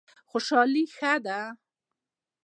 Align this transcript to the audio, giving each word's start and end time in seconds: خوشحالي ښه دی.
خوشحالي 0.29 0.83
ښه 0.95 1.13
دی. 1.25 1.41